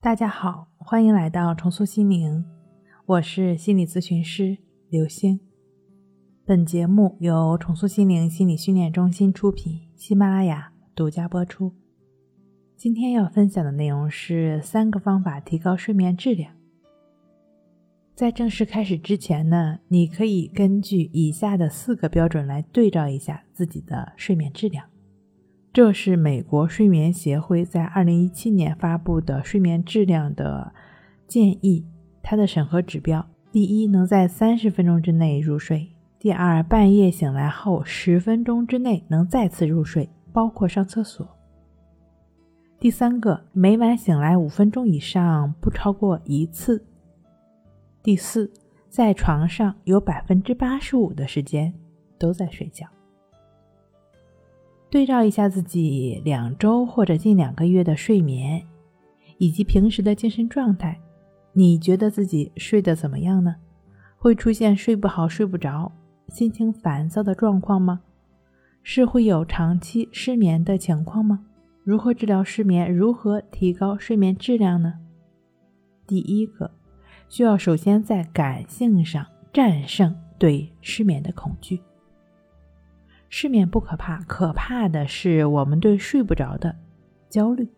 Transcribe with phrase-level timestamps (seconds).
[0.00, 2.44] 大家好，欢迎来到重塑心灵，
[3.06, 4.56] 我是心理咨询师
[4.88, 5.40] 刘星。
[6.44, 11.74] 本节目由重塑心灵心理训练中心出品，喜马拉雅独家播出。
[12.76, 16.54] 今天要分享的内容是三个方法提高睡眠质量。
[18.14, 24.86] 在正式开始之前呢，你可以根据以下的四个标准来对照一下自己的睡眠质量。
[25.76, 30.72] 这是美国睡眠协会在二零一七年发布的睡眠质量的
[31.26, 31.84] 建议。
[32.22, 41.26] 它的审核指标：第一，能在三十分钟之内入睡；第二，半夜醒来后十分钟之内能再次入睡，包括上厕所；
[42.80, 46.78] 第三个，每晚醒来五分钟以上，不超过一次；
[48.02, 48.50] 第四，
[48.88, 51.74] 在床上有百分之八十五的时间
[52.18, 52.86] 都在睡觉。
[54.88, 58.64] 对照一下自己两周或者近两个月的睡眠，
[59.38, 61.00] 以及平时的精神状态，
[61.52, 63.56] 你觉得自己睡得怎么样呢？
[64.16, 65.92] 会出现睡不好、睡不着、
[66.28, 68.00] 心情烦躁的状况吗？
[68.82, 71.40] 是会有长期失眠的情况吗？
[71.82, 72.92] 如何治疗失眠？
[72.92, 74.94] 如何提高睡眠质量呢？
[76.06, 76.70] 第一个，
[77.28, 81.80] 需要首先在感性上战胜对失眠的恐惧。
[83.28, 86.74] 失眠不可怕，可怕的是我们对睡不着的
[87.28, 87.68] 焦虑，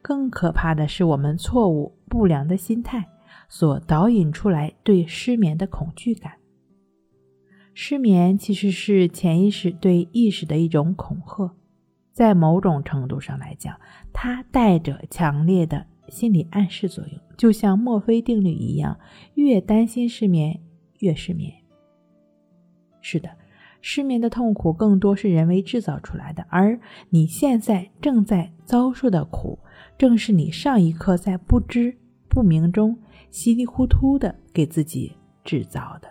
[0.00, 3.06] 更可怕的是我们错误不良的心态
[3.48, 6.32] 所导引出来对失眠的恐惧感。
[7.74, 11.54] 失眠其实是潜意识对意识的一种恐吓，
[12.12, 13.78] 在某种程度上来讲，
[14.12, 18.98] 它带着强烈的心理暗示作用，就像墨菲定律一样，
[19.34, 20.60] 越担心失眠，
[20.98, 21.52] 越失眠。
[23.00, 23.30] 是的。
[23.80, 26.78] 失眠的痛苦更多是人为制造出来的，而
[27.10, 29.58] 你现在正在遭受的苦，
[29.96, 31.96] 正是你上一刻在不知
[32.28, 32.96] 不明中
[33.30, 35.12] 稀里糊涂的给自己
[35.44, 36.08] 制造的。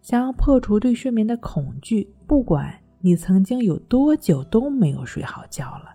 [0.00, 5.94] 想要破除对睡眠的恐惧，不管你曾经有多久都没有睡好觉了，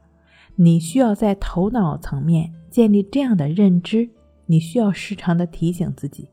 [0.56, 4.10] 你需要在头脑层面建立这样的认知：
[4.46, 6.30] 你需要时常的提醒自己，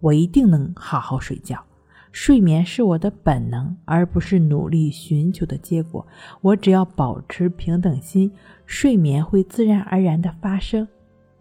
[0.00, 1.64] 我一定能好好睡觉。
[2.14, 6.06] 睡眠是我的本能，而不是努力寻求的结果。
[6.42, 8.30] 我只要保持平等心，
[8.66, 10.86] 睡眠会自然而然的发生，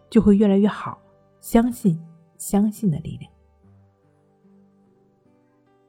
[0.10, 0.98] 就会越来越好。
[1.40, 2.02] 相信，
[2.40, 3.32] 相信的力量。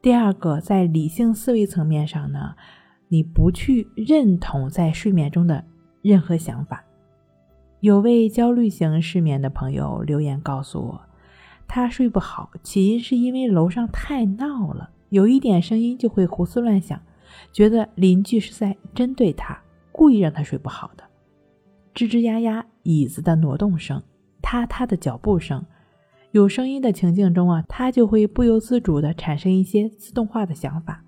[0.03, 2.55] 第二个，在理性思维层面上呢，
[3.09, 5.65] 你不去认同在睡眠中的
[6.03, 6.85] 任何想法。
[7.81, 11.01] 有位焦虑型失眠的朋友留言告诉我。
[11.67, 17.01] 他睡不好，起因是因为楼上太闹了，有一点声音就会胡思乱想，
[17.53, 19.59] 觉得邻居是在针对他，
[19.91, 21.05] 故意让他睡不好的。
[21.95, 24.03] 吱吱呀呀，椅子的挪动声，
[24.43, 25.65] 踏踏的脚步声，
[26.33, 31.05] 有声音的情境中啊，他就会不由自主的产生一些自动化的想法。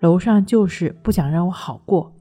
[0.00, 2.14] 楼上就是不想让我好过。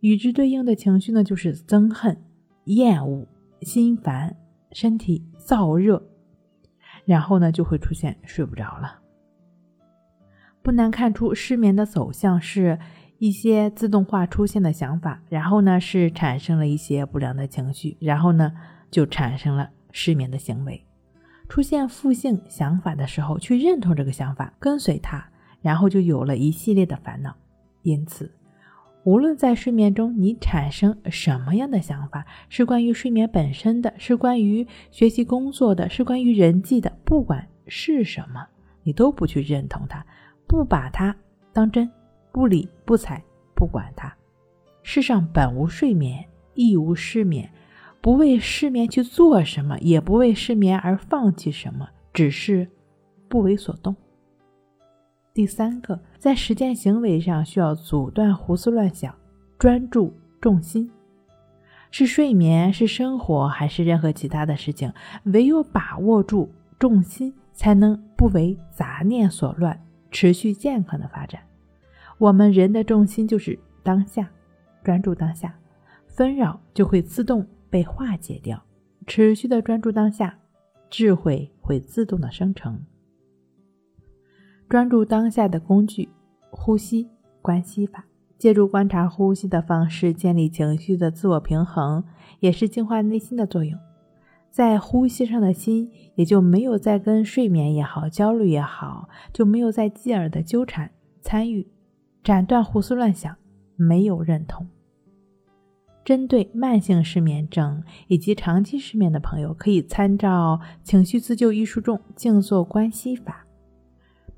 [0.00, 2.16] 与之对应的情绪呢，就是憎恨、
[2.64, 3.26] 厌恶、
[3.62, 4.36] 心烦、
[4.72, 6.02] 身体燥热。
[7.06, 9.00] 然后呢，就会出现睡不着了。
[10.62, 12.78] 不难看出，失眠的走向是
[13.18, 18.52] 一些自动化出现的想法，然后呢是产生了一些不良的情绪，然后呢
[18.90, 20.84] 就产生了失眠的行为。
[21.48, 25.24] 出现负性想法的时候，去认同这个想法，跟随它，
[25.62, 27.34] 然后就有了一系列的烦恼。
[27.82, 28.30] 因此。
[29.06, 38.44] 无论在睡眠中你产生什么样的想法，是关于睡眠本身的，是关于学习工作的，是关于人际的，不管是什么，
[38.82, 40.04] 你都不去认同它，
[40.48, 41.14] 不把它
[41.52, 41.88] 当真，
[42.32, 43.22] 不理不睬，
[43.54, 44.12] 不管它。
[44.82, 46.24] 世上本无睡眠，
[46.54, 47.48] 亦无失眠，
[48.00, 52.68] 不为失眠去做什么，也不为失眠而放弃什么，只是
[53.28, 53.94] 不为所动。
[55.36, 59.14] 第三个，在实践行为上需要阻断胡思乱想，
[59.58, 60.10] 专注
[60.40, 60.90] 重心。
[61.90, 64.90] 是睡眠，是生活，还是任何其他的事情？
[65.24, 69.78] 唯有把握住重心，才能不为杂念所乱，
[70.10, 71.42] 持续健康的发展。
[72.16, 74.30] 我们人的重心就是当下，
[74.82, 75.54] 专注当下，
[76.06, 78.58] 纷扰就会自动被化解掉。
[79.06, 80.38] 持续的专注当下，
[80.88, 82.80] 智慧会自动的生成。
[84.68, 86.08] 专注当下的工具，
[86.50, 87.08] 呼吸
[87.40, 88.04] 关系法，
[88.36, 92.02] 借助观察呼吸的方式建立情绪的自我平衡，
[92.40, 93.78] 也是净化内心的作用。
[94.50, 100.90] 在呼吸上的心，也就没有再跟睡眠也好、焦虑也好，就没有再继而的纠缠
[101.20, 101.68] 参与，
[102.24, 103.36] 斩断胡思乱想，
[103.76, 104.66] 没有认同。
[106.04, 113.45] 针对慢性失眠症以及长期失眠的朋友，可以参照《情绪自救》一书中静坐观息法，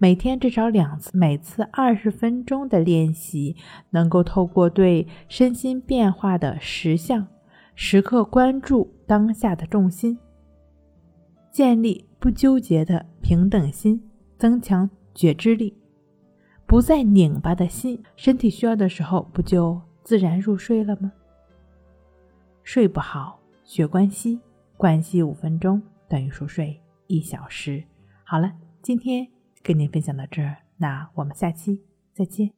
[0.00, 3.56] 每天至少两次，每次二十分钟的练习，
[3.90, 7.26] 能够透过对身心变化的实相，
[7.74, 10.16] 时刻关注当下的重心，
[11.50, 14.00] 建立不纠结的平等心，
[14.36, 15.76] 增强觉知力，
[16.64, 21.10] 不再拧巴的心，身体需要的时候，不就自然入睡了吗？
[22.62, 24.38] 睡不好，学关息，
[24.76, 27.82] 关系五分钟等于熟睡一小时。
[28.22, 29.26] 好了，今天
[29.62, 31.84] 跟您分享到这儿，那我们下期
[32.14, 32.57] 再见。